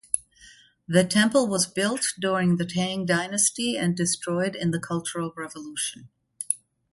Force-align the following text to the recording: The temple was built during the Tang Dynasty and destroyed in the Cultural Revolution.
The 0.87 1.03
temple 1.03 1.47
was 1.47 1.67
built 1.67 2.01
during 2.19 2.57
the 2.57 2.65
Tang 2.65 3.05
Dynasty 3.05 3.77
and 3.77 3.95
destroyed 3.95 4.55
in 4.55 4.71
the 4.71 4.79
Cultural 4.79 5.31
Revolution. 5.37 6.09